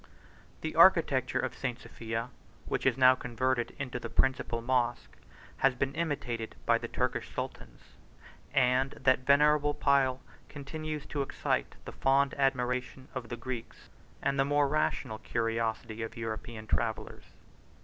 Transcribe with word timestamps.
The 0.61 0.75
architecture 0.75 1.39
of 1.39 1.53
St. 1.55 1.79
Sophia, 1.79 2.31
which 2.65 2.87
is 2.87 2.97
now 2.97 3.13
converted 3.13 3.75
into 3.77 3.99
the 3.99 4.09
principal 4.09 4.59
mosque, 4.59 5.15
has 5.57 5.75
been 5.75 5.93
imitated 5.93 6.55
by 6.65 6.79
the 6.79 6.87
Turkish 6.87 7.31
sultans, 7.35 7.81
and 8.51 8.93
that 8.93 9.19
venerable 9.27 9.75
pile 9.75 10.19
continues 10.49 11.05
to 11.05 11.21
excite 11.21 11.75
the 11.85 11.91
fond 11.91 12.33
admiration 12.39 13.09
of 13.13 13.29
the 13.29 13.37
Greeks, 13.37 13.89
and 14.23 14.39
the 14.39 14.43
more 14.43 14.67
rational 14.67 15.19
curiosity 15.19 16.01
of 16.01 16.17
European 16.17 16.65
travellers. 16.65 17.25